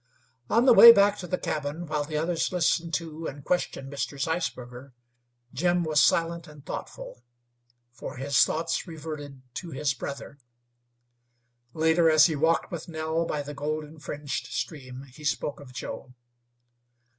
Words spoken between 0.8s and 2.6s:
back to the cabin, while the others